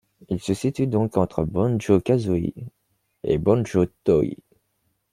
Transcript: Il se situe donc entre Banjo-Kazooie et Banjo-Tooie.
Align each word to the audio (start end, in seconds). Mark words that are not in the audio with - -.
Il 0.29 0.39
se 0.39 0.55
situe 0.55 0.87
donc 0.87 1.15
entre 1.15 1.43
Banjo-Kazooie 1.43 2.55
et 3.23 3.37
Banjo-Tooie. 3.37 4.37